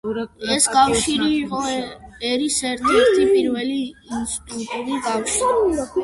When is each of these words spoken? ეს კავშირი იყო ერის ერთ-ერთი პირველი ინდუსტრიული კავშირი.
ეს 0.53 0.63
კავშირი 0.75 1.25
იყო 1.39 1.59
ერის 2.29 2.57
ერთ-ერთი 2.69 3.27
პირველი 3.33 3.77
ინდუსტრიული 3.81 4.97
კავშირი. 5.09 5.85